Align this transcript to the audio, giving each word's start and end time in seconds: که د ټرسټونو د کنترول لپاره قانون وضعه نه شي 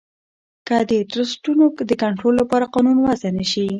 که 0.67 0.77
د 0.91 0.93
ټرسټونو 1.11 1.63
د 1.89 1.91
کنترول 2.03 2.33
لپاره 2.41 2.71
قانون 2.73 2.97
وضعه 3.07 3.31
نه 3.37 3.45
شي 3.51 3.65